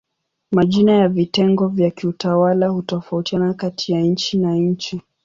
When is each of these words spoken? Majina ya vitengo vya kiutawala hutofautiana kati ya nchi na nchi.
Majina 0.51 0.91
ya 0.91 1.07
vitengo 1.09 1.67
vya 1.67 1.89
kiutawala 1.91 2.67
hutofautiana 2.67 3.53
kati 3.53 3.91
ya 3.91 4.01
nchi 4.01 4.37
na 4.37 4.55
nchi. 4.55 5.01